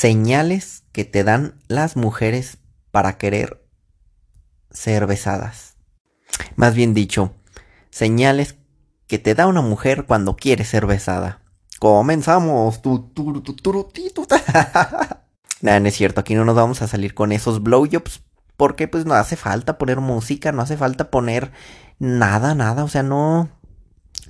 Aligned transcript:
Señales 0.00 0.84
que 0.92 1.04
te 1.04 1.24
dan 1.24 1.60
las 1.68 1.94
mujeres 1.94 2.56
para 2.90 3.18
querer 3.18 3.68
ser 4.70 5.06
besadas. 5.06 5.76
Más 6.56 6.74
bien 6.74 6.94
dicho, 6.94 7.34
señales 7.90 8.56
que 9.06 9.18
te 9.18 9.34
da 9.34 9.46
una 9.46 9.60
mujer 9.60 10.06
cuando 10.06 10.36
quiere 10.36 10.64
ser 10.64 10.86
besada. 10.86 11.42
Comenzamos. 11.78 12.80
Nada, 15.60 15.80
no 15.80 15.88
es 15.88 15.94
cierto. 15.94 16.22
Aquí 16.22 16.34
no 16.34 16.46
nos 16.46 16.56
vamos 16.56 16.80
a 16.80 16.88
salir 16.88 17.12
con 17.12 17.30
esos 17.30 17.62
blowjobs. 17.62 18.22
Porque 18.56 18.88
pues 18.88 19.04
no 19.04 19.12
hace 19.12 19.36
falta 19.36 19.76
poner 19.76 20.00
música, 20.00 20.50
no 20.50 20.62
hace 20.62 20.78
falta 20.78 21.10
poner 21.10 21.52
nada, 21.98 22.54
nada. 22.54 22.84
O 22.84 22.88
sea, 22.88 23.02
no, 23.02 23.50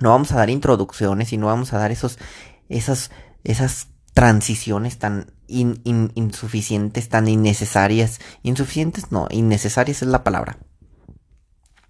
no 0.01 0.11
vamos 0.11 0.33
a 0.33 0.37
dar 0.37 0.51
introducciones 0.51 1.33
y 1.33 1.37
no 1.37 1.47
vamos 1.47 1.73
a 1.73 1.79
dar 1.79 1.93
esos, 1.93 2.19
esas, 2.69 3.13
esas 3.45 3.87
transiciones 4.15 4.99
tan 4.99 5.33
insuficientes, 5.51 7.09
tan 7.09 7.29
innecesarias. 7.29 8.21
Insuficientes, 8.43 9.11
no, 9.11 9.27
innecesarias 9.31 10.03
es 10.03 10.09
la 10.09 10.25
palabra. 10.25 10.59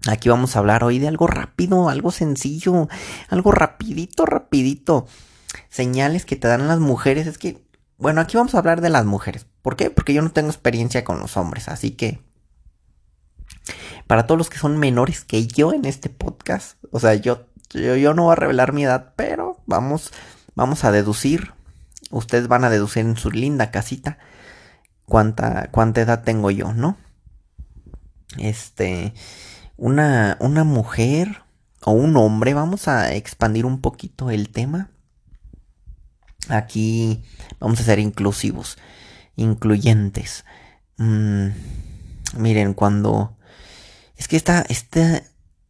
Aquí 0.08 0.30
vamos 0.30 0.56
a 0.56 0.60
hablar 0.60 0.82
hoy 0.82 0.98
de 0.98 1.08
algo 1.08 1.26
rápido, 1.26 1.90
algo 1.90 2.10
sencillo, 2.10 2.88
algo 3.28 3.52
rapidito, 3.52 4.24
rapidito. 4.24 5.06
Señales 5.68 6.24
que 6.24 6.36
te 6.36 6.48
dan 6.48 6.68
las 6.68 6.80
mujeres. 6.80 7.26
Es 7.26 7.36
que, 7.36 7.62
bueno, 7.98 8.22
aquí 8.22 8.36
vamos 8.36 8.54
a 8.54 8.58
hablar 8.58 8.80
de 8.80 8.88
las 8.88 9.04
mujeres. 9.04 9.46
¿Por 9.60 9.76
qué? 9.76 9.90
Porque 9.90 10.14
yo 10.14 10.22
no 10.22 10.32
tengo 10.32 10.48
experiencia 10.48 11.04
con 11.04 11.20
los 11.20 11.36
hombres, 11.36 11.68
así 11.68 11.90
que... 11.90 12.20
Para 14.06 14.26
todos 14.26 14.38
los 14.38 14.50
que 14.50 14.58
son 14.58 14.78
menores 14.78 15.22
que 15.22 15.46
yo 15.46 15.72
en 15.72 15.84
este 15.84 16.08
podcast, 16.08 16.82
o 16.90 16.98
sea, 16.98 17.14
yo, 17.14 17.46
yo, 17.68 17.94
yo 17.94 18.14
no 18.14 18.24
voy 18.24 18.32
a 18.32 18.36
revelar 18.36 18.72
mi 18.72 18.84
edad, 18.84 19.12
pero 19.14 19.58
vamos, 19.66 20.12
vamos 20.56 20.82
a 20.82 20.90
deducir 20.90 21.52
ustedes 22.10 22.48
van 22.48 22.64
a 22.64 22.70
deducir 22.70 23.06
en 23.06 23.16
su 23.16 23.30
linda 23.30 23.70
casita 23.70 24.18
cuánta, 25.06 25.70
cuánta 25.70 26.00
edad 26.00 26.22
tengo 26.22 26.50
yo, 26.50 26.72
¿no? 26.72 26.96
Este, 28.38 29.12
una, 29.76 30.36
una 30.40 30.64
mujer 30.64 31.42
o 31.84 31.92
un 31.92 32.16
hombre, 32.16 32.54
vamos 32.54 32.88
a 32.88 33.14
expandir 33.14 33.66
un 33.66 33.80
poquito 33.80 34.30
el 34.30 34.50
tema. 34.50 34.90
Aquí 36.48 37.24
vamos 37.58 37.80
a 37.80 37.84
ser 37.84 37.98
inclusivos, 37.98 38.78
incluyentes. 39.36 40.44
Mm, 40.96 41.48
miren, 42.36 42.74
cuando... 42.74 43.36
Es 44.16 44.28
que 44.28 44.36
esta, 44.36 44.60
esta, 44.68 45.22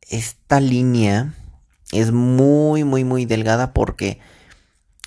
esta 0.03 0.61
línea 0.61 1.35
es 1.93 2.11
muy, 2.11 2.85
muy, 2.85 3.05
muy 3.05 3.25
delgada 3.25 3.73
porque 3.73 4.19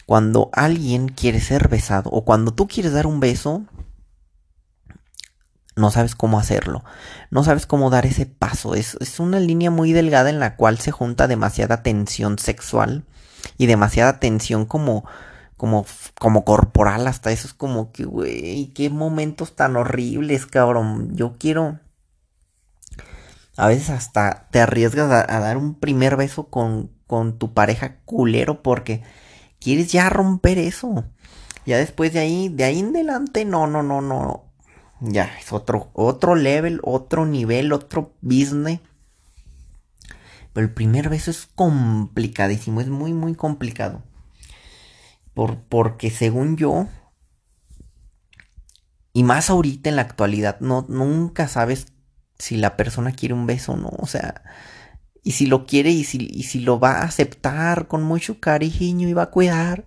cuando 0.06 0.50
alguien 0.54 1.08
quiere 1.08 1.40
ser 1.40 1.68
besado 1.70 2.10
o 2.10 2.26
cuando 2.26 2.54
tú 2.54 2.68
quieres 2.68 2.94
dar 2.94 3.08
un 3.08 3.20
beso, 3.20 3.64
no 5.76 5.92
sabes 5.92 6.16
cómo 6.16 6.40
hacerlo, 6.40 6.84
no 7.32 7.44
sabes 7.44 7.66
cómo 7.66 7.90
dar 7.90 8.06
ese 8.06 8.26
paso. 8.26 8.76
Es, 8.76 9.20
una 9.20 9.40
línea 9.40 9.72
muy 9.72 9.94
delgada 9.94 10.30
en 10.30 10.40
la 10.40 10.56
cual 10.56 10.78
se 10.80 10.92
junta 10.92 11.28
demasiada 11.28 11.84
tensión 11.84 12.38
sexual 12.38 13.06
y 13.58 13.66
demasiada 13.66 14.20
tensión 14.20 14.66
como, 14.66 15.06
como, 15.58 15.86
como 16.20 16.46
corporal. 16.46 17.08
Hasta 17.08 17.32
eso 17.32 17.48
es 17.48 17.54
como 17.54 17.92
que, 17.92 18.06
güey, 18.06 18.68
qué 18.74 18.90
momentos 18.90 19.56
tan 19.56 19.76
horribles, 19.76 20.46
cabrón. 20.46 21.16
Yo 21.16 21.38
quiero... 21.40 21.80
A 23.56 23.68
veces 23.68 23.92
hasta 23.92 24.48
te 24.50 24.60
arriesgas 24.62 25.12
a, 25.12 25.36
a 25.36 25.40
dar 25.40 25.58
un 25.58 25.76
primer 25.76 26.18
beso 26.18 26.48
con, 26.48 26.92
con 27.06 27.38
tu 27.38 27.54
pareja 27.54 27.98
culero 28.06 28.64
porque 28.64 29.04
quieres 29.64 29.92
ya 29.92 30.10
romper 30.10 30.58
eso. 30.58 31.06
Ya 31.66 31.78
después 31.78 32.12
de 32.14 32.20
ahí, 32.20 32.50
de 32.50 32.66
ahí 32.66 32.80
en 32.80 32.90
adelante, 32.90 33.46
no, 33.46 33.68
no, 33.68 33.82
no, 33.82 34.02
no. 34.02 34.44
Ya, 35.00 35.32
es 35.40 35.52
otro, 35.54 35.90
otro 35.94 36.36
level, 36.36 36.80
otro 36.84 37.26
nivel, 37.26 37.72
otro 37.72 38.14
business. 38.22 38.80
Pero 40.52 40.68
el 40.68 40.74
primer 40.74 41.10
beso 41.10 41.32
es 41.32 41.48
complicadísimo, 41.56 42.82
es 42.82 42.88
muy, 42.88 43.14
muy 43.14 43.36
complicado. 43.36 44.04
Por, 45.34 45.58
porque 45.64 46.12
según 46.12 46.58
yo, 46.58 46.88
y 49.14 49.24
más 49.24 49.50
ahorita 49.50 49.90
en 49.90 49.96
la 49.96 50.04
actualidad, 50.04 50.60
no, 50.60 50.86
nunca 50.90 51.48
sabes 51.48 51.88
si 52.38 52.58
la 52.58 52.76
persona 52.78 53.14
quiere 53.14 53.34
un 53.34 53.48
beso 53.48 53.74
o 53.74 53.78
no. 53.78 53.90
O 53.98 54.06
sea, 54.06 54.44
y 55.24 55.32
si 55.32 55.46
lo 55.46 55.66
quiere 55.66 55.90
y 55.92 56.04
si, 56.04 56.28
y 56.32 56.44
si 56.44 56.60
lo 56.60 56.80
va 56.80 57.00
a 57.00 57.04
aceptar 57.04 57.88
con 57.88 58.04
mucho 58.04 58.40
cariño 58.42 59.08
y 59.08 59.14
va 59.14 59.24
a 59.24 59.30
cuidar, 59.32 59.86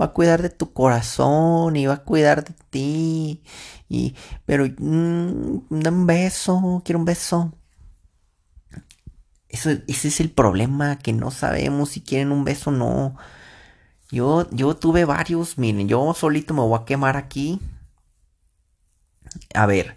va 0.00 0.06
a 0.06 0.12
cuidar 0.12 0.42
de 0.42 0.50
tu 0.50 0.72
corazón 0.72 1.76
y 1.76 1.86
va 1.86 1.94
a 1.94 2.04
cuidar 2.04 2.44
de 2.44 2.54
ti. 2.70 3.42
Y, 3.88 4.14
pero, 4.46 4.66
mm, 4.66 5.62
un 5.70 6.06
beso, 6.06 6.82
quiero 6.84 7.00
un 7.00 7.04
beso. 7.04 7.52
Eso, 9.48 9.70
ese 9.88 10.08
es 10.08 10.20
el 10.20 10.30
problema, 10.30 10.98
que 10.98 11.12
no 11.12 11.30
sabemos 11.32 11.90
si 11.90 12.00
quieren 12.02 12.30
un 12.30 12.44
beso 12.44 12.70
o 12.70 12.72
no. 12.72 13.16
Yo, 14.10 14.48
yo 14.50 14.76
tuve 14.76 15.04
varios, 15.04 15.58
miren, 15.58 15.88
yo 15.88 16.14
solito 16.14 16.54
me 16.54 16.60
voy 16.62 16.78
a 16.80 16.84
quemar 16.84 17.16
aquí. 17.16 17.60
A 19.54 19.66
ver, 19.66 19.96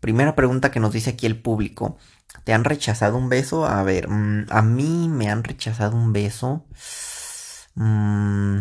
primera 0.00 0.34
pregunta 0.36 0.70
que 0.70 0.80
nos 0.80 0.92
dice 0.92 1.10
aquí 1.10 1.26
el 1.26 1.40
público. 1.40 1.98
¿Te 2.48 2.54
han 2.54 2.64
rechazado 2.64 3.18
un 3.18 3.28
beso? 3.28 3.66
A 3.66 3.82
ver, 3.82 4.08
mm, 4.08 4.46
a 4.48 4.62
mí 4.62 5.10
me 5.10 5.28
han 5.28 5.44
rechazado 5.44 5.94
un 5.98 6.14
beso. 6.14 6.64
Mm, 7.74 8.60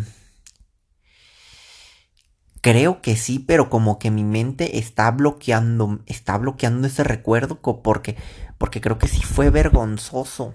creo 2.60 3.02
que 3.02 3.16
sí, 3.16 3.40
pero 3.40 3.70
como 3.70 3.98
que 3.98 4.12
mi 4.12 4.26
mente 4.26 4.78
está 4.78 5.10
bloqueando, 5.12 6.02
está 6.06 6.38
bloqueando 6.38 6.86
ese 6.86 7.06
recuerdo 7.06 7.62
porque, 7.62 8.18
porque 8.58 8.82
creo 8.82 8.98
que 8.98 9.08
sí 9.08 9.22
fue 9.24 9.52
vergonzoso. 9.52 10.54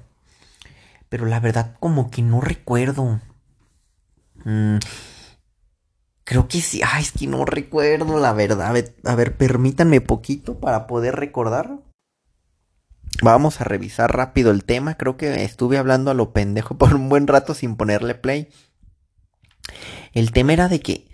Pero 1.09 1.25
la 1.25 1.41
verdad 1.41 1.75
como 1.81 2.10
que 2.10 2.20
no 2.20 2.43
recuerdo. 2.43 3.19
Mm, 4.44 4.76
creo 6.25 6.49
que 6.49 6.60
sí. 6.60 6.82
Ay, 6.84 7.03
es 7.03 7.12
que 7.12 7.26
no 7.26 7.47
recuerdo 7.47 8.19
la 8.20 8.34
verdad. 8.34 8.66
A 8.69 8.72
ver, 8.72 8.94
a 9.04 9.14
ver, 9.14 9.38
permítanme 9.38 10.03
poquito 10.03 10.60
para 10.60 10.87
poder 10.87 11.16
recordar. 11.16 11.78
Vamos 13.22 13.60
a 13.60 13.65
revisar 13.65 14.15
rápido 14.15 14.50
el 14.50 14.65
tema. 14.65 14.97
Creo 14.97 15.16
que 15.16 15.44
estuve 15.44 15.78
hablando 15.78 16.10
a 16.10 16.15
lo 16.15 16.33
pendejo 16.33 16.77
por 16.77 16.94
un 16.94 17.09
buen 17.09 17.28
rato 17.28 17.55
sin 17.55 17.77
ponerle 17.77 18.16
play. 18.16 18.49
El 20.12 20.33
tema 20.33 20.55
era 20.55 20.69
de 20.69 20.81
que 20.81 21.09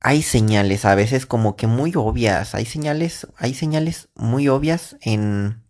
hay 0.00 0.22
señales 0.22 0.84
a 0.84 0.94
veces 0.94 1.26
como 1.26 1.56
que 1.56 1.66
muy 1.66 1.92
obvias. 1.96 2.54
Hay 2.54 2.64
señales, 2.64 3.26
hay 3.36 3.54
señales 3.54 4.08
muy 4.14 4.46
obvias 4.46 4.96
en 5.00 5.64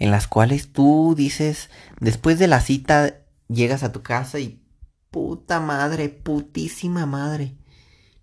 en 0.00 0.10
las 0.10 0.26
cuales 0.26 0.72
tú 0.72 1.14
dices, 1.16 1.68
después 2.00 2.38
de 2.38 2.48
la 2.48 2.60
cita 2.60 3.18
llegas 3.48 3.82
a 3.84 3.92
tu 3.92 4.02
casa 4.02 4.40
y 4.40 4.64
puta 5.10 5.60
madre, 5.60 6.08
putísima 6.08 7.06
madre. 7.06 7.54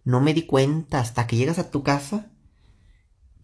No 0.04 0.20
me 0.20 0.34
di 0.34 0.46
cuenta 0.46 1.00
hasta 1.00 1.26
que 1.26 1.38
llegas 1.38 1.60
a 1.60 1.72
tu 1.72 1.84
casa 1.84 2.32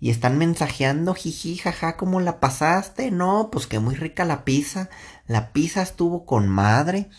y 0.03 0.09
están 0.09 0.37
mensajeando, 0.37 1.13
jiji, 1.13 1.55
jaja, 1.55 1.95
¿cómo 1.95 2.19
la 2.19 2.41
pasaste? 2.41 3.09
No, 3.09 3.47
pues 3.49 3.67
que 3.67 3.79
muy 3.79 3.95
rica 3.95 4.25
la 4.25 4.43
pizza. 4.43 4.89
La 5.27 5.53
pizza 5.53 5.81
estuvo 5.81 6.25
con 6.25 6.49
madre. 6.49 7.09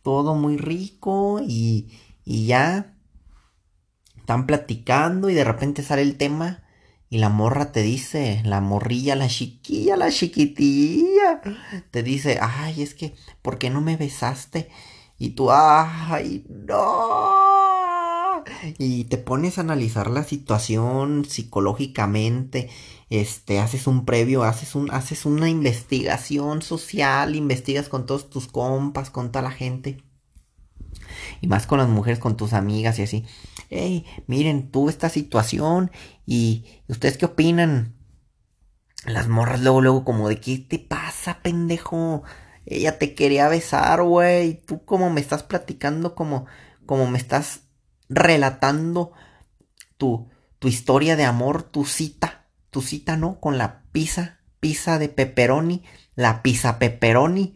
Todo 0.00 0.34
muy 0.34 0.56
rico 0.56 1.42
y, 1.46 1.92
y 2.24 2.46
ya. 2.46 2.96
Están 4.16 4.46
platicando 4.46 5.28
y 5.28 5.34
de 5.34 5.44
repente 5.44 5.82
sale 5.82 6.00
el 6.00 6.16
tema 6.16 6.64
y 7.10 7.18
la 7.18 7.28
morra 7.28 7.72
te 7.72 7.82
dice, 7.82 8.40
la 8.46 8.62
morrilla, 8.62 9.16
la 9.16 9.28
chiquilla, 9.28 9.98
la 9.98 10.10
chiquitilla, 10.10 11.42
te 11.90 12.02
dice, 12.02 12.38
ay, 12.40 12.80
es 12.80 12.94
que, 12.94 13.14
¿por 13.42 13.58
qué 13.58 13.68
no 13.68 13.82
me 13.82 13.98
besaste? 13.98 14.70
Y 15.18 15.32
tú, 15.32 15.50
ay, 15.50 16.46
no 16.48 17.59
y 18.78 19.04
te 19.04 19.18
pones 19.18 19.58
a 19.58 19.62
analizar 19.62 20.10
la 20.10 20.24
situación 20.24 21.24
psicológicamente, 21.24 22.70
este, 23.08 23.58
haces 23.58 23.86
un 23.86 24.04
previo, 24.04 24.44
haces 24.44 24.74
un, 24.74 24.90
haces 24.92 25.26
una 25.26 25.48
investigación 25.48 26.62
social, 26.62 27.34
investigas 27.36 27.88
con 27.88 28.06
todos 28.06 28.30
tus 28.30 28.46
compas, 28.46 29.10
con 29.10 29.32
toda 29.32 29.42
la 29.42 29.50
gente. 29.50 30.02
Y 31.40 31.48
más 31.48 31.66
con 31.66 31.78
las 31.78 31.88
mujeres, 31.88 32.18
con 32.18 32.36
tus 32.36 32.52
amigas 32.52 32.98
y 32.98 33.02
así. 33.02 33.24
Hey, 33.68 34.04
miren, 34.26 34.70
tuve 34.70 34.90
esta 34.90 35.08
situación 35.08 35.90
y 36.26 36.64
¿ustedes 36.88 37.16
qué 37.18 37.26
opinan? 37.26 37.96
Las 39.06 39.28
morras 39.28 39.60
luego, 39.60 39.80
luego 39.80 40.04
como 40.04 40.28
de 40.28 40.40
¿qué 40.40 40.58
te 40.58 40.78
pasa, 40.78 41.40
pendejo? 41.42 42.22
Ella 42.66 42.98
te 42.98 43.14
quería 43.14 43.48
besar, 43.48 44.02
güey. 44.02 44.60
Tú 44.66 44.84
como 44.84 45.10
me 45.10 45.20
estás 45.20 45.42
platicando, 45.42 46.14
como, 46.14 46.46
como 46.86 47.06
me 47.06 47.18
estás 47.18 47.62
relatando 48.10 49.12
tu, 49.96 50.28
tu 50.58 50.68
historia 50.68 51.16
de 51.16 51.24
amor, 51.24 51.62
tu 51.62 51.86
cita, 51.86 52.44
tu 52.70 52.82
cita, 52.82 53.16
¿no? 53.16 53.40
Con 53.40 53.56
la 53.56 53.82
pizza, 53.92 54.40
pizza 54.58 54.98
de 54.98 55.08
pepperoni, 55.08 55.84
la 56.16 56.42
pizza 56.42 56.78
pepperoni. 56.78 57.54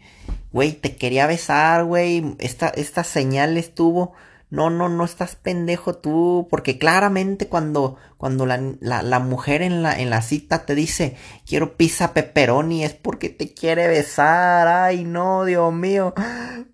Güey, 0.52 0.72
te 0.72 0.96
quería 0.96 1.26
besar, 1.26 1.84
güey. 1.84 2.36
Esta, 2.38 2.68
esta 2.68 3.04
señal 3.04 3.58
estuvo. 3.58 4.14
No, 4.54 4.70
no, 4.70 4.88
no 4.88 5.04
estás 5.04 5.34
pendejo 5.34 5.96
tú, 5.96 6.46
porque 6.48 6.78
claramente 6.78 7.48
cuando, 7.48 7.96
cuando 8.18 8.46
la, 8.46 8.56
la, 8.80 9.18
mujer 9.18 9.62
en 9.62 9.82
la, 9.82 9.98
en 9.98 10.10
la 10.10 10.22
cita 10.22 10.64
te 10.64 10.76
dice, 10.76 11.16
quiero 11.44 11.76
pizza 11.76 12.14
pepperoni, 12.14 12.84
es 12.84 12.94
porque 12.94 13.30
te 13.30 13.52
quiere 13.52 13.88
besar. 13.88 14.68
Ay, 14.68 15.02
no, 15.02 15.44
Dios 15.44 15.72
mío. 15.74 16.14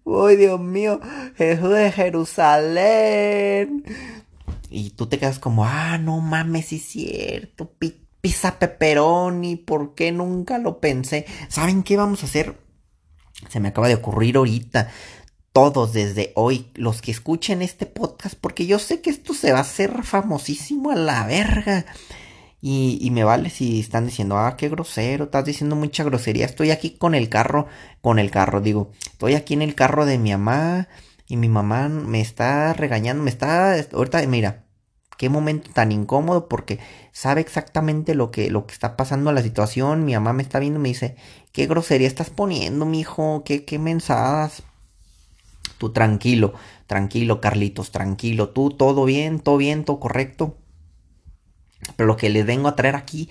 Ay, 0.04 0.36
Dios 0.36 0.60
mío. 0.60 1.00
Jesús 1.36 1.70
de 1.70 1.90
Jerusalén. 1.90 3.82
Y 4.68 4.90
tú 4.90 5.06
te 5.06 5.18
quedas 5.18 5.38
como, 5.38 5.64
ah, 5.64 5.96
no 5.96 6.20
mames, 6.20 6.66
sí 6.66 6.76
es 6.76 6.82
cierto, 6.82 7.72
pizza 8.20 8.58
pepperoni, 8.58 9.56
¿por 9.56 9.94
qué 9.94 10.12
nunca 10.12 10.58
lo 10.58 10.80
pensé? 10.80 11.24
¿Saben 11.48 11.82
qué 11.82 11.96
vamos 11.96 12.22
a 12.22 12.26
hacer? 12.26 12.58
Se 13.48 13.58
me 13.58 13.68
acaba 13.68 13.88
de 13.88 13.94
ocurrir 13.94 14.36
ahorita 14.36 14.90
todos 15.52 15.92
desde 15.92 16.32
hoy, 16.36 16.70
los 16.74 17.02
que 17.02 17.10
escuchen 17.10 17.62
este 17.62 17.86
podcast, 17.86 18.36
porque 18.40 18.66
yo 18.66 18.78
sé 18.78 19.00
que 19.00 19.10
esto 19.10 19.34
se 19.34 19.52
va 19.52 19.58
a 19.58 19.62
hacer 19.62 20.04
famosísimo 20.04 20.90
a 20.90 20.96
la 20.96 21.26
verga. 21.26 21.86
Y, 22.62 23.08
me 23.12 23.24
vale 23.24 23.48
si 23.48 23.80
están 23.80 24.04
diciendo, 24.06 24.36
ah, 24.38 24.56
qué 24.56 24.68
grosero, 24.68 25.24
estás 25.24 25.46
diciendo 25.46 25.76
mucha 25.76 26.04
grosería. 26.04 26.44
Estoy 26.44 26.70
aquí 26.70 26.90
con 26.90 27.14
el 27.14 27.30
carro, 27.30 27.66
con 28.02 28.18
el 28.18 28.30
carro, 28.30 28.60
digo, 28.60 28.90
estoy 29.10 29.34
aquí 29.34 29.54
en 29.54 29.62
el 29.62 29.74
carro 29.74 30.04
de 30.04 30.18
mi 30.18 30.30
mamá 30.32 30.88
y 31.26 31.36
mi 31.36 31.48
mamá 31.48 31.88
me 31.88 32.20
está 32.20 32.74
regañando, 32.74 33.22
me 33.22 33.30
está, 33.30 33.74
ahorita, 33.92 34.26
mira, 34.26 34.66
qué 35.16 35.30
momento 35.30 35.70
tan 35.72 35.90
incómodo 35.92 36.48
porque 36.48 36.78
sabe 37.12 37.40
exactamente 37.40 38.14
lo 38.14 38.30
que, 38.30 38.50
lo 38.50 38.66
que 38.66 38.74
está 38.74 38.96
pasando 38.96 39.32
la 39.32 39.42
situación. 39.42 40.04
Mi 40.04 40.14
mamá 40.14 40.32
me 40.34 40.42
está 40.42 40.58
viendo 40.58 40.78
y 40.80 40.82
me 40.82 40.88
dice, 40.90 41.16
qué 41.52 41.66
grosería 41.66 42.08
estás 42.08 42.30
poniendo, 42.30 42.84
mi 42.84 43.00
hijo, 43.00 43.42
qué, 43.44 43.64
qué 43.64 43.78
mensadas, 43.78 44.62
Tú 45.78 45.92
tranquilo, 45.92 46.54
tranquilo, 46.86 47.40
Carlitos, 47.40 47.90
tranquilo. 47.90 48.50
Tú 48.50 48.70
todo 48.70 49.04
bien, 49.04 49.40
todo 49.40 49.56
bien, 49.56 49.84
todo 49.84 50.00
correcto. 50.00 50.58
Pero 51.96 52.06
lo 52.06 52.16
que 52.16 52.30
les 52.30 52.46
vengo 52.46 52.68
a 52.68 52.76
traer 52.76 52.96
aquí 52.96 53.30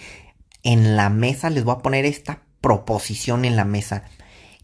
en 0.63 0.95
la 0.95 1.09
mesa, 1.09 1.49
les 1.49 1.63
voy 1.63 1.75
a 1.75 1.79
poner 1.79 2.05
esta 2.05 2.43
proposición 2.61 3.45
en 3.45 3.55
la 3.55 3.65
mesa. 3.65 4.03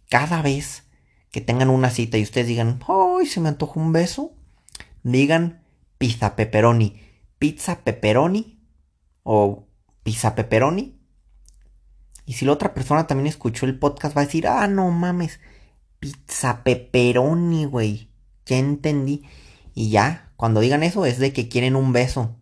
Cada 0.10 0.42
vez 0.42 0.83
que 1.31 1.42
tengan 1.42 1.69
una 1.69 1.89
cita 1.89 2.18
y 2.18 2.24
ustedes 2.24 2.48
digan, 2.48 2.80
¡ay, 2.88 3.25
se 3.25 3.39
me 3.39 3.50
antoja 3.50 3.80
un 3.80 3.92
beso! 3.92 4.33
Digan 5.04 5.63
pizza 5.98 6.36
pepperoni. 6.36 7.01
Pizza 7.38 7.83
pepperoni 7.83 8.60
o 9.24 9.68
pizza 10.04 10.36
pepperoni. 10.36 11.00
Y 12.25 12.33
si 12.33 12.45
la 12.45 12.54
otra 12.54 12.74
persona 12.74 13.07
también 13.07 13.28
escuchó 13.28 13.66
el 13.66 13.78
podcast, 13.78 14.16
va 14.16 14.21
a 14.21 14.25
decir, 14.25 14.48
ah, 14.48 14.68
no 14.68 14.89
mames, 14.89 15.39
pizza 16.00 16.63
pepperoni, 16.63 17.65
güey. 17.65 18.09
Ya 18.45 18.57
entendí. 18.57 19.24
Y 19.74 19.89
ya, 19.89 20.31
cuando 20.38 20.59
digan 20.59 20.83
eso 20.83 21.06
es 21.06 21.19
de 21.19 21.33
que 21.33 21.50
quieren 21.50 21.75
un 21.75 21.94
beso. 21.94 22.36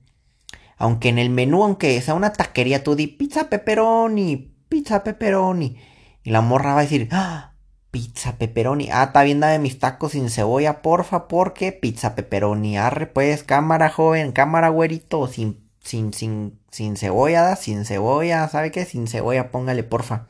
Aunque 0.77 1.09
en 1.09 1.19
el 1.19 1.29
menú, 1.29 1.63
aunque 1.63 1.99
sea 2.01 2.13
una 2.13 2.33
taquería, 2.33 2.83
tú 2.83 2.95
di 2.95 3.07
pizza 3.07 3.49
pepperoni, 3.49 4.53
pizza 4.69 5.03
pepperoni. 5.03 5.77
Y 6.23 6.31
la 6.31 6.41
morra 6.41 6.73
va 6.73 6.79
a 6.79 6.83
decir, 6.83 7.09
¡Ah! 7.11 7.53
pizza 7.93 8.39
pepperoni. 8.39 8.89
Ah, 8.91 9.03
está 9.03 9.21
bien, 9.21 9.39
dame 9.39 9.59
mis 9.59 9.77
tacos 9.77 10.13
sin 10.13 10.31
cebolla, 10.31 10.81
porfa, 10.81 11.27
porque 11.27 11.71
pizza 11.71 12.15
pepperoni. 12.15 12.75
Arre, 12.75 13.05
pues, 13.05 13.43
cámara 13.43 13.89
joven, 13.89 14.31
cámara 14.31 14.69
güerito, 14.69 15.27
sin, 15.27 15.69
sin, 15.79 16.11
sin, 16.11 16.59
sin 16.71 16.97
cebolla, 16.97 17.55
sin 17.55 17.85
cebolla, 17.85 18.47
¿sabe 18.49 18.71
qué? 18.71 18.85
Sin 18.85 19.07
cebolla, 19.07 19.51
póngale, 19.51 19.83
porfa. 19.83 20.25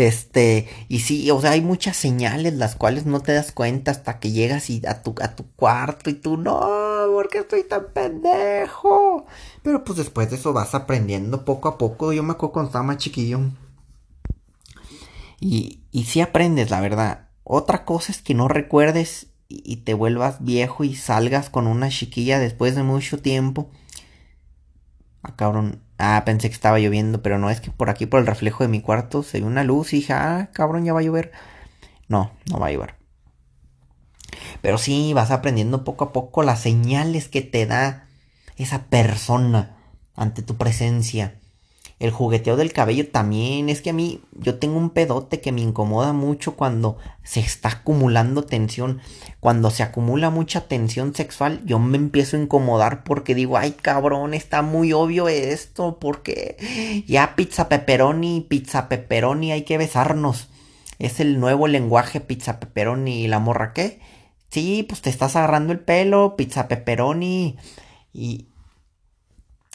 Este, 0.00 0.66
y 0.88 1.00
sí, 1.00 1.30
o 1.30 1.38
sea, 1.42 1.50
hay 1.50 1.60
muchas 1.60 1.94
señales 1.94 2.54
las 2.54 2.74
cuales 2.74 3.04
no 3.04 3.20
te 3.20 3.34
das 3.34 3.52
cuenta 3.52 3.90
hasta 3.90 4.18
que 4.18 4.30
llegas 4.30 4.70
y 4.70 4.80
a 4.86 5.02
tu, 5.02 5.14
a 5.20 5.36
tu 5.36 5.44
cuarto 5.56 6.08
y 6.08 6.14
tú, 6.14 6.38
no, 6.38 6.58
¿por 7.12 7.28
qué 7.28 7.40
estoy 7.40 7.64
tan 7.64 7.92
pendejo? 7.92 9.26
Pero 9.62 9.84
pues 9.84 9.98
después 9.98 10.30
de 10.30 10.36
eso 10.36 10.54
vas 10.54 10.74
aprendiendo 10.74 11.44
poco 11.44 11.68
a 11.68 11.76
poco. 11.76 12.14
Yo 12.14 12.22
me 12.22 12.32
acuerdo 12.32 12.54
cuando 12.54 12.68
estaba 12.68 12.84
más 12.84 12.96
chiquillo. 12.96 13.40
Y, 15.38 15.82
y 15.90 16.04
sí 16.04 16.22
aprendes, 16.22 16.70
la 16.70 16.80
verdad. 16.80 17.28
Otra 17.44 17.84
cosa 17.84 18.10
es 18.10 18.22
que 18.22 18.32
no 18.32 18.48
recuerdes 18.48 19.26
y 19.48 19.78
te 19.78 19.92
vuelvas 19.92 20.42
viejo 20.42 20.82
y 20.82 20.94
salgas 20.94 21.50
con 21.50 21.66
una 21.66 21.90
chiquilla 21.90 22.38
después 22.38 22.74
de 22.74 22.84
mucho 22.84 23.20
tiempo. 23.20 23.68
Ah, 25.22 25.36
cabrón, 25.36 25.82
Ah, 26.02 26.22
pensé 26.24 26.48
que 26.48 26.54
estaba 26.54 26.78
lloviendo, 26.78 27.22
pero 27.22 27.38
no 27.38 27.50
es 27.50 27.60
que 27.60 27.70
por 27.70 27.90
aquí, 27.90 28.06
por 28.06 28.20
el 28.20 28.26
reflejo 28.26 28.64
de 28.64 28.68
mi 28.68 28.80
cuarto, 28.80 29.22
se 29.22 29.40
ve 29.40 29.46
una 29.46 29.64
luz 29.64 29.92
y 29.92 29.96
dije, 29.96 30.14
ah, 30.14 30.48
cabrón, 30.52 30.84
ya 30.84 30.94
va 30.94 31.00
a 31.00 31.02
llover. 31.02 31.32
No, 32.08 32.32
no 32.50 32.58
va 32.58 32.68
a 32.68 32.72
llover. 32.72 32.94
Pero 34.62 34.78
sí, 34.78 35.12
vas 35.12 35.30
aprendiendo 35.30 35.84
poco 35.84 36.04
a 36.04 36.12
poco 36.12 36.42
las 36.42 36.60
señales 36.60 37.28
que 37.28 37.42
te 37.42 37.66
da 37.66 38.08
esa 38.56 38.84
persona 38.84 39.76
ante 40.14 40.42
tu 40.42 40.56
presencia. 40.56 41.39
El 42.00 42.10
jugueteo 42.10 42.56
del 42.56 42.72
cabello 42.72 43.08
también. 43.08 43.68
Es 43.68 43.82
que 43.82 43.90
a 43.90 43.92
mí 43.92 44.22
yo 44.32 44.58
tengo 44.58 44.78
un 44.78 44.90
pedote 44.90 45.40
que 45.40 45.52
me 45.52 45.60
incomoda 45.60 46.12
mucho 46.12 46.56
cuando 46.56 46.96
se 47.22 47.40
está 47.40 47.68
acumulando 47.68 48.42
tensión. 48.42 49.00
Cuando 49.38 49.70
se 49.70 49.82
acumula 49.82 50.30
mucha 50.30 50.62
tensión 50.62 51.14
sexual, 51.14 51.62
yo 51.66 51.78
me 51.78 51.98
empiezo 51.98 52.36
a 52.36 52.40
incomodar 52.40 53.04
porque 53.04 53.34
digo, 53.34 53.58
ay 53.58 53.72
cabrón, 53.72 54.34
está 54.34 54.62
muy 54.62 54.94
obvio 54.94 55.28
esto. 55.28 55.98
Porque 56.00 57.04
ya 57.06 57.36
pizza 57.36 57.68
pepperoni, 57.68 58.46
pizza 58.48 58.88
pepperoni, 58.88 59.52
hay 59.52 59.62
que 59.62 59.78
besarnos. 59.78 60.48
Es 60.98 61.20
el 61.20 61.38
nuevo 61.38 61.68
lenguaje 61.68 62.20
pizza 62.20 62.58
pepperoni. 62.60 63.22
¿Y 63.24 63.28
la 63.28 63.38
morra 63.38 63.74
qué? 63.74 64.00
Sí, 64.50 64.84
pues 64.88 65.00
te 65.02 65.10
estás 65.10 65.36
agarrando 65.36 65.72
el 65.72 65.80
pelo, 65.80 66.34
pizza 66.34 66.66
pepperoni. 66.66 67.56
Y, 68.12 68.48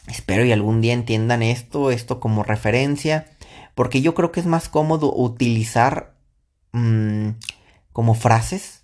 Espero 0.07 0.45
y 0.45 0.51
algún 0.51 0.81
día 0.81 0.93
entiendan 0.93 1.41
esto, 1.41 1.91
esto 1.91 2.19
como 2.19 2.43
referencia, 2.43 3.25
porque 3.73 4.01
yo 4.01 4.13
creo 4.13 4.31
que 4.31 4.39
es 4.39 4.45
más 4.45 4.69
cómodo 4.69 5.13
utilizar 5.15 6.15
mm, 6.71 7.29
como 7.91 8.13
frases 8.13 8.83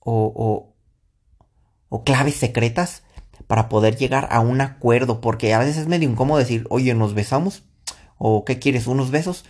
o, 0.00 0.72
o, 1.88 2.04
claves 2.04 2.36
secretas 2.36 3.02
para 3.46 3.68
poder 3.68 3.96
llegar 3.96 4.28
a 4.30 4.40
un 4.40 4.60
acuerdo, 4.60 5.20
porque 5.20 5.52
a 5.52 5.58
veces 5.58 5.76
es 5.76 5.88
medio 5.88 6.08
incómodo 6.08 6.38
decir, 6.38 6.66
oye, 6.70 6.94
nos 6.94 7.14
besamos, 7.14 7.64
o 8.16 8.44
¿qué 8.44 8.58
quieres? 8.58 8.86
¿Unos 8.86 9.10
besos? 9.10 9.44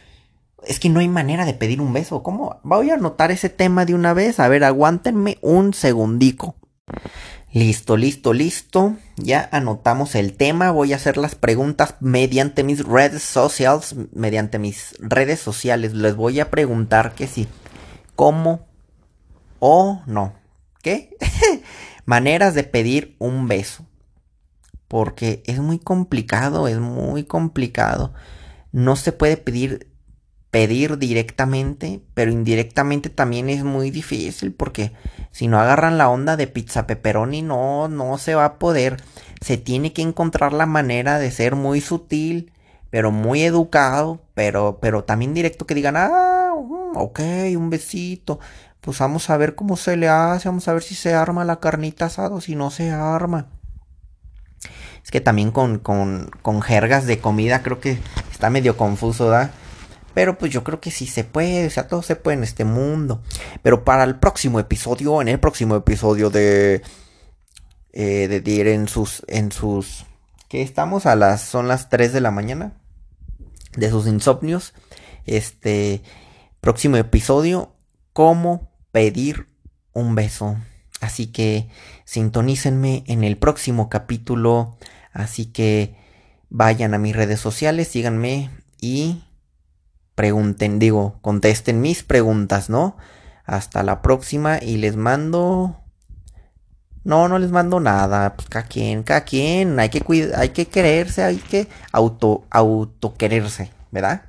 Es 0.67 0.81
que 0.81 0.89
no 0.89 1.01
hay 1.01 1.09
manera 1.09 1.45
de 1.45 1.55
pedir 1.55 1.81
un 1.81 1.93
beso. 1.93 2.23
¿Cómo? 2.23 2.61
Voy 2.63 2.91
a 2.91 2.95
anotar 2.95 3.31
ese 3.31 3.49
tema 3.49 3.87
de 3.87 3.95
una 3.95 4.13
vez. 4.13 4.41
A 4.41 4.49
ver, 4.49 4.63
aguántenme 4.63 5.39
un 5.41 5.73
segundico. 5.73 6.57
Listo, 7.53 7.97
listo, 7.97 8.33
listo. 8.33 8.97
Ya 9.17 9.49
anotamos 9.51 10.15
el 10.15 10.35
tema. 10.35 10.71
Voy 10.71 10.93
a 10.93 10.97
hacer 10.97 11.17
las 11.17 11.35
preguntas 11.35 11.97
mediante 11.99 12.63
mis 12.63 12.85
redes 12.85 13.23
sociales. 13.23 13.97
Mediante 14.13 14.61
mis 14.61 14.95
redes 15.01 15.41
sociales. 15.41 15.93
Les 15.93 16.15
voy 16.15 16.39
a 16.39 16.51
preguntar 16.51 17.15
que 17.15 17.27
si. 17.27 17.49
¿Cómo 18.15 18.69
o 19.59 20.01
no? 20.07 20.35
¿Qué? 20.81 21.17
Maneras 22.05 22.55
de 22.55 22.63
pedir 22.63 23.17
un 23.19 23.49
beso. 23.49 23.85
Porque 24.87 25.43
es 25.47 25.59
muy 25.59 25.81
complicado, 25.81 26.69
es 26.69 26.79
muy 26.79 27.25
complicado. 27.25 28.15
No 28.71 28.95
se 28.95 29.11
puede 29.11 29.37
pedir 29.37 29.91
pedir 30.51 30.99
directamente, 30.99 32.03
pero 32.15 32.31
indirectamente 32.31 33.09
también 33.09 33.49
es 33.49 33.63
muy 33.63 33.91
difícil 33.91 34.53
porque 34.53 34.93
si 35.33 35.49
no 35.49 35.61
agarran 35.61 35.99
la 35.99 36.09
onda 36.09 36.37
de 36.37 36.47
pizza 36.47 36.87
pepperoni 36.87 37.43
no 37.43 37.89
no 37.89 38.19
se 38.19 38.35
va 38.35 38.45
a 38.45 38.59
poder. 38.59 39.03
Se 39.41 39.57
tiene 39.57 39.93
que 39.93 40.03
encontrar 40.03 40.53
la 40.53 40.67
manera 40.67 41.19
de 41.19 41.31
ser 41.31 41.57
muy 41.57 41.81
sutil, 41.81 42.53
pero 42.91 43.11
muy 43.13 43.43
educado, 43.43 44.21
pero 44.35 44.79
pero 44.81 45.05
también 45.05 45.35
directo 45.35 45.67
que 45.67 45.75
digan, 45.75 45.97
"Ah, 45.97 46.53
ok, 46.95 47.21
un 47.57 47.71
besito." 47.71 48.41
Pues 48.81 48.99
vamos 48.99 49.29
a 49.31 49.37
ver 49.37 49.55
cómo 49.55 49.77
se 49.77 49.97
le 49.97 50.09
hace, 50.09 50.49
vamos 50.49 50.67
a 50.69 50.73
ver 50.73 50.83
si 50.83 50.95
se 50.95 51.15
arma 51.15 51.45
la 51.45 51.61
carnita 51.61 52.07
asado, 52.07 52.41
si 52.41 52.55
no 52.57 52.71
se 52.71 52.91
arma. 52.91 53.49
Es 55.05 55.11
que 55.11 55.21
también 55.21 55.51
con, 55.51 55.79
con, 55.79 56.31
con 56.43 56.63
jergas 56.63 57.07
de 57.07 57.19
comida 57.21 57.63
creo 57.63 57.81
que 57.81 57.99
está 58.31 58.51
medio 58.51 58.77
confuso, 58.77 59.29
¿da? 59.29 59.51
Pero 60.15 60.39
pues 60.39 60.53
yo 60.53 60.65
creo 60.65 60.81
que 60.81 60.91
sí 60.91 61.07
se 61.07 61.25
puede, 61.25 61.67
o 61.67 61.71
sea, 61.71 61.89
todo 61.89 62.03
se 62.03 62.17
puede 62.17 62.39
en 62.39 62.45
este 62.45 62.65
mundo. 62.65 63.23
Pero 63.63 63.85
para 63.85 64.05
el 64.05 64.17
próximo 64.19 64.59
episodio, 64.61 65.21
en 65.23 65.29
el 65.29 65.41
próximo 65.41 65.77
episodio 65.77 66.31
de... 66.31 66.83
Eh, 67.93 68.29
de 68.29 68.41
dir 68.41 68.69
en 68.69 68.89
sus... 68.89 69.23
En 69.29 69.53
sus... 69.53 70.07
Que 70.49 70.63
estamos 70.63 71.07
a 71.07 71.17
las... 71.17 71.43
Son 71.43 71.69
las 71.69 71.89
3 71.89 72.13
de 72.13 72.21
la 72.21 72.31
mañana. 72.31 72.73
De 73.77 73.91
sus 73.91 74.07
insomnios. 74.07 74.75
Este... 75.27 76.03
Próximo 76.61 76.97
episodio. 76.97 77.73
Cómo 78.13 78.71
pedir 78.93 79.49
un 79.93 80.15
beso. 80.15 80.57
Así 81.01 81.29
que 81.29 81.69
sintonícenme 82.05 83.05
en 83.07 83.25
el 83.25 83.39
próximo 83.39 83.89
capítulo. 83.89 84.77
Así 85.13 85.47
que 85.47 85.97
vayan 86.51 86.95
a 86.95 86.99
mis 86.99 87.17
redes 87.17 87.41
sociales, 87.41 87.89
síganme 87.89 88.51
y 88.81 89.23
pregunten, 90.21 90.79
digo, 90.79 91.17
contesten 91.23 91.81
mis 91.81 92.03
preguntas, 92.03 92.69
¿no? 92.69 92.99
Hasta 93.47 93.83
la 93.83 94.03
próxima 94.03 94.59
y 94.61 94.77
les 94.77 94.95
mando 94.97 95.81
No, 97.05 97.27
no 97.27 97.39
les 97.39 97.51
mando 97.51 97.81
nada. 97.81 98.35
Pues 98.37 98.47
cada 98.51 98.67
quien, 98.67 99.03
cada 99.03 99.23
quien. 99.23 99.81
Hay 99.81 99.89
que, 99.89 100.03
hay 100.37 100.51
que 100.51 100.67
quererse, 100.69 101.23
hay 101.25 101.39
que 101.39 101.69
auto, 101.91 102.45
auto 102.51 103.15
quererse, 103.17 103.71
¿verdad? 103.91 104.25